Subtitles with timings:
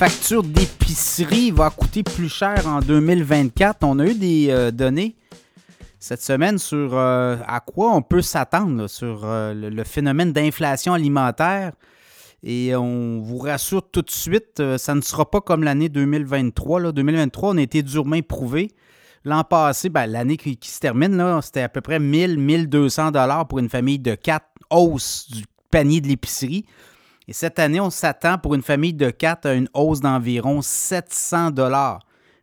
[0.00, 3.80] facture d'épicerie va coûter plus cher en 2024.
[3.82, 5.14] On a eu des euh, données
[5.98, 11.72] cette semaine sur euh, à quoi on peut s'attendre sur euh, le, phénomène d'inflation alimentaire.
[12.42, 16.80] Et on vous rassure tout de suite, ça ne sera pas comme l'année 2023.
[16.80, 16.92] Là.
[16.92, 18.70] 2023, on a été durement éprouvé.
[19.26, 23.68] L'an passé, ben, l'année qui, se termine, c'était à peu près 1000-1200 dollars pour une
[23.68, 26.64] famille de quatre hausse du panier de l'épicerie.
[27.30, 31.52] Et cette année, on s'attend pour une famille de quatre à une hausse d'environ 700
[31.52, 32.00] dollars.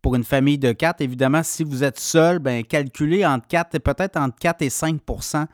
[0.00, 3.78] Pour une famille de quatre, évidemment, si vous êtes seul, ben, calculez entre 4 et
[3.78, 5.44] peut-être entre 4 et 5%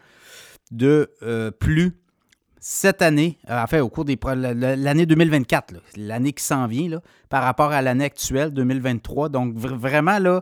[0.70, 1.98] de euh, plus
[2.60, 7.72] cette année, euh, enfin au cours des l'année 2024, l'année qui s'en vient, par rapport
[7.72, 9.28] à l'année actuelle, 2023.
[9.28, 10.40] Donc vraiment, là,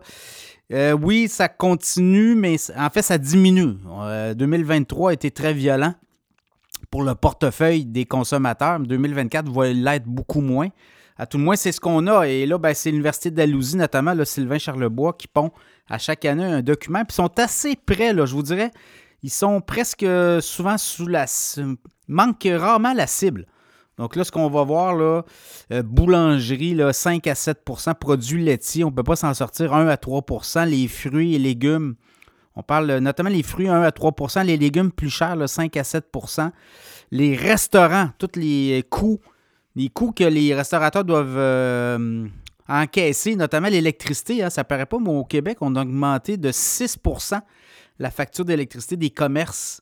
[0.74, 3.76] euh, oui, ça continue, mais en fait, ça diminue.
[4.36, 5.94] 2023 a été très violent
[6.94, 8.78] pour le portefeuille des consommateurs.
[8.78, 10.68] 2024 va l'être beaucoup moins.
[11.18, 12.28] À tout le moins, c'est ce qu'on a.
[12.28, 15.50] Et là, ben, c'est l'Université d'Alousie, notamment Sylvain Charlebois, qui pond
[15.88, 17.02] à chaque année un document.
[17.02, 18.70] Ils sont assez près, je vous dirais.
[19.24, 20.06] Ils sont presque
[20.40, 21.26] souvent sous la.
[22.06, 23.46] manque rarement la cible.
[23.98, 28.90] Donc là, ce qu'on va voir, euh, boulangerie, là, 5 à 7% produits laitiers, on
[28.90, 31.96] ne peut pas s'en sortir 1 à 3% les fruits et légumes,
[32.56, 36.50] on parle notamment les fruits 1 à 3% les légumes plus chers, 5 à 7%
[37.10, 39.20] Les restaurants, tous les coûts,
[39.74, 42.26] les coûts que les restaurateurs doivent euh,
[42.68, 44.42] encaisser, notamment l'électricité.
[44.42, 47.40] Hein, ça ne paraît pas, mais au Québec, on a augmenté de 6%
[47.98, 49.80] la facture d'électricité des commerces.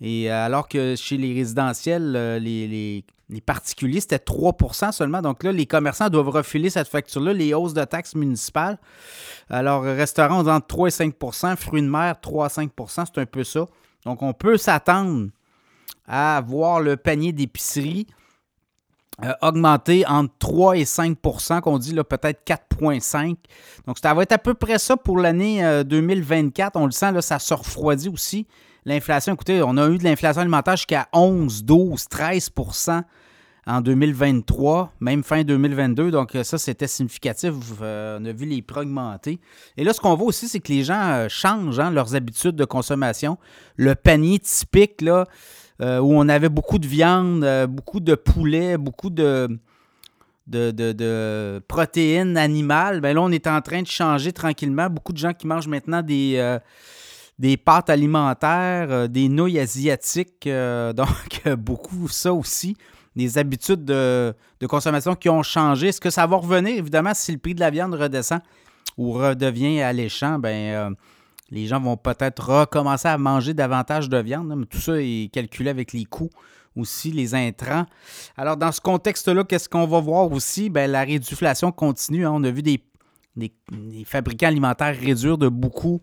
[0.00, 3.04] Et euh, alors que chez les résidentiels, euh, les,
[3.46, 5.22] particuliers, c'était 3% seulement.
[5.22, 8.78] Donc là, les commerçants doivent refiler cette facture-là, les hausses de taxes municipales.
[9.50, 13.44] Alors, restaurant, entre 3 et 5% fruits de mer, 3 à 5% c'est un peu
[13.44, 13.66] ça.
[14.04, 15.28] Donc, on peut s'attendre
[16.06, 18.06] à voir le panier d'épicerie
[19.24, 23.36] euh, augmenter entre 3 et 5% qu'on dit là peut-être 4,5%
[23.86, 26.76] Donc, ça va être à peu près ça pour l'année 2024.
[26.76, 28.46] On le sent, là, ça se refroidit aussi.
[28.86, 33.02] L'inflation, écoutez, on a eu de l'inflation alimentaire jusqu'à 11, 12, 13%
[33.66, 36.10] en 2023, même fin 2022.
[36.10, 37.54] Donc, euh, ça, c'était significatif.
[37.80, 39.40] Euh, on a vu les prix augmenter.
[39.76, 42.56] Et là, ce qu'on voit aussi, c'est que les gens euh, changent hein, leurs habitudes
[42.56, 43.38] de consommation.
[43.76, 45.26] Le panier typique, là,
[45.80, 49.58] où on avait beaucoup de viande, beaucoup de poulet, beaucoup de,
[50.46, 54.88] de, protéines animales, bien là, on est en train de changer tranquillement.
[54.88, 56.58] Beaucoup de gens qui mangent maintenant des
[57.38, 61.08] des pâtes alimentaires, euh, des nouilles asiatiques, euh, donc
[61.58, 62.76] beaucoup ça aussi.
[63.16, 64.34] Des habitudes de,
[64.68, 65.88] consommation qui ont changé.
[65.88, 66.76] Est-ce que ça va revenir?
[66.76, 68.40] Évidemment, si le prix de la viande redescend
[68.96, 70.90] ou redevient alléchant, ben, euh,
[71.50, 74.52] les gens vont peut-être recommencer à manger davantage de viande.
[74.56, 76.30] mais tout ça est calculé avec les coûts
[76.76, 77.86] aussi, les intrants.
[78.36, 80.70] Alors, dans ce contexte-là, qu'est-ce qu'on va voir aussi?
[80.70, 82.26] Ben, la réduflation continue.
[82.26, 82.32] Hein.
[82.34, 82.82] On a vu des,
[83.36, 83.52] des,
[84.04, 86.00] fabricants alimentaires réduire de beaucoup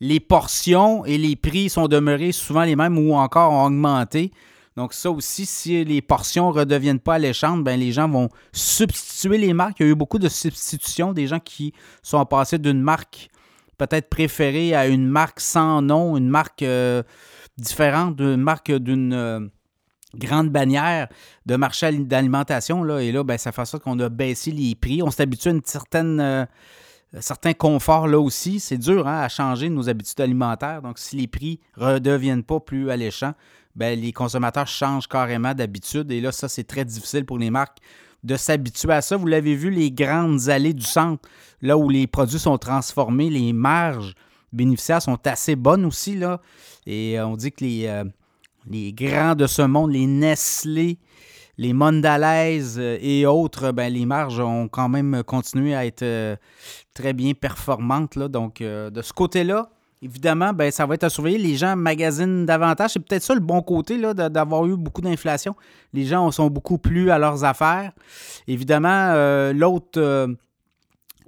[0.00, 4.32] les portions et les prix sont demeurés souvent les mêmes ou encore ont augmenté.
[4.76, 9.38] Donc ça aussi, si les portions ne redeviennent pas alléchantes, ben les gens vont substituer
[9.38, 9.78] les marques.
[9.78, 11.72] Il y a eu beaucoup de substitutions, des gens qui
[12.02, 13.28] sont passés d'une marque
[13.78, 17.02] peut-être préférée à une marque sans nom, une marque euh,
[17.58, 19.40] différente, une marque d'une euh,
[20.14, 21.08] grande bannière
[21.46, 22.98] de marché d'alimentation.
[22.98, 25.02] Et là, ben, ça fait ça qu'on a baissé les prix.
[25.02, 26.20] On s'est habitué à une certaine...
[26.20, 26.44] Euh,
[27.20, 28.60] certains conforts là aussi.
[28.60, 30.82] C'est dur hein, à changer nos habitudes alimentaires.
[30.82, 33.34] Donc, si les prix ne redeviennent pas plus alléchants,
[33.74, 36.10] ben, les consommateurs changent carrément d'habitude.
[36.10, 37.78] Et là, ça, c'est très difficile pour les marques
[38.24, 39.16] de s'habituer à ça.
[39.16, 41.28] Vous l'avez vu, les grandes allées du centre,
[41.60, 44.14] là où les produits sont transformés, les marges
[44.52, 46.16] bénéficiaires sont assez bonnes aussi.
[46.16, 46.40] Là.
[46.86, 48.04] Et euh, on dit que les, euh,
[48.68, 50.98] les grands de ce monde, les Nestlé,
[51.58, 56.36] les Mondalaise euh, et autres, ben, les marges ont quand même continué à être euh,
[56.94, 58.18] très bien performantes.
[58.18, 59.70] Donc, euh, de ce côté-là,
[60.00, 61.38] évidemment, ben, ça va être à surveiller.
[61.38, 62.92] Les gens magasinent davantage.
[62.92, 65.54] C'est peut-être ça le bon côté d'avoir eu beaucoup d'inflation.
[65.92, 67.92] Les gens sont beaucoup plus à leurs affaires.
[68.46, 70.36] Évidemment, l'autre.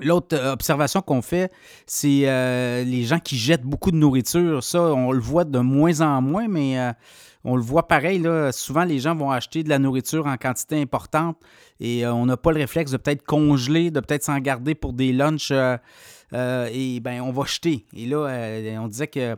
[0.01, 1.53] L'autre observation qu'on fait,
[1.87, 4.63] c'est les gens qui jettent beaucoup de nourriture.
[4.63, 6.95] Ça, on le voit de moins en moins, mais
[7.45, 10.81] on le voit pareil, là, souvent les gens vont acheter de la nourriture en quantité
[10.81, 11.37] importante
[11.79, 14.95] et euh, on n'a pas le réflexe de peut-être congeler, de peut-être s'en garder pour
[14.95, 15.77] des lunchs euh,
[16.33, 17.85] euh, et ben on va jeter.
[17.95, 19.37] Et là, on disait que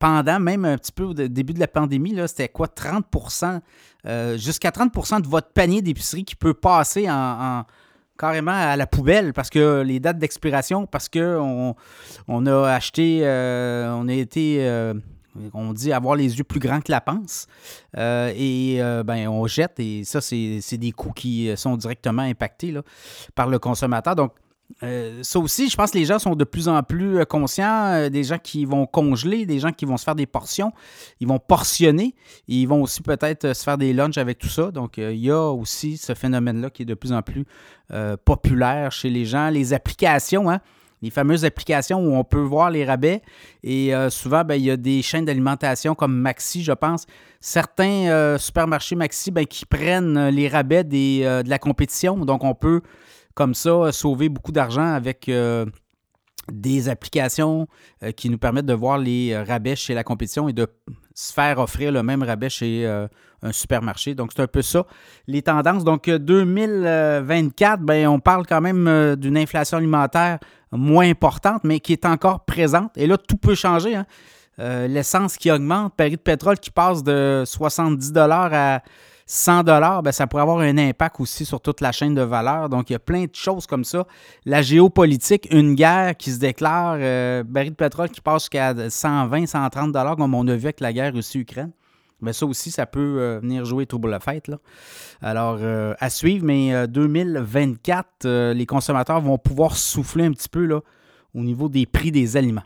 [0.00, 3.60] pendant même un petit peu au début de la pandémie, c'était quoi 30%
[4.36, 7.64] jusqu'à 30% de votre panier d'épicerie qui peut passer en,
[8.18, 11.74] carrément à la poubelle parce que les dates d'expiration, parce qu'on
[12.28, 14.92] on a acheté, on a été
[15.52, 17.46] On dit avoir les yeux plus grands que la panse.
[17.96, 22.74] et ben, on jette, et ça, c'est des coûts qui sont directement impactés
[23.34, 24.16] par le consommateur.
[24.16, 24.32] Donc,
[24.82, 27.86] euh, ça aussi, je pense que les gens sont de plus en plus euh, conscients,
[27.86, 30.72] euh, des gens qui vont congeler, des gens qui vont se faire des portions,
[31.20, 32.14] ils vont portionner,
[32.48, 34.70] et ils vont aussi peut-être se faire des lunchs avec tout ça.
[34.70, 37.46] Donc, il y a aussi ce phénomène-là qui est de plus en plus
[38.24, 39.48] populaire chez les gens.
[39.48, 40.60] Les applications, hein,
[41.02, 43.22] les fameuses applications où on peut voir les rabais.
[43.62, 47.06] Et souvent, ben, il y a des chaînes d'alimentation comme Maxi, je pense.
[47.40, 52.16] Certains supermarchés Maxi ben, qui prennent les rabais de la compétition.
[52.24, 52.82] Donc, on peut
[53.36, 55.66] comme ça sauver beaucoup d'argent avec euh,
[56.50, 57.68] des applications
[58.02, 60.66] euh, qui nous permettent de voir les euh, rabais chez la compétition et de
[61.14, 64.14] se faire offrir le même rabais chez un supermarché.
[64.14, 64.84] Donc, c'est un peu ça,
[65.26, 65.82] les tendances.
[65.82, 70.38] Donc, 2024, ben, on parle quand même d'une inflation alimentaire
[70.72, 72.98] moins importante, mais qui est encore présente.
[72.98, 73.94] Et là, tout peut changer.
[73.96, 74.06] Hein.
[74.88, 78.82] L'essence qui augmente, le de pétrole qui passe de 70 à
[79.28, 82.68] 100 dollars, ben, ça pourrait avoir un impact aussi sur toute la chaîne de valeur.
[82.68, 84.06] Donc, il y a plein de choses comme ça.
[84.44, 89.46] La géopolitique, une guerre qui se déclare, euh, baril de pétrole qui passe jusqu'à 120,
[89.46, 91.72] 130 dollars, comme on a vu avec la guerre Russie-Ukraine.
[92.22, 94.46] Ben, ça aussi, ça peut euh, venir jouer trouble la fête.
[94.46, 94.58] Là.
[95.20, 100.82] Alors, euh, à suivre, mais 2024, les consommateurs vont pouvoir souffler un petit peu là,
[101.34, 102.62] au niveau des prix des aliments.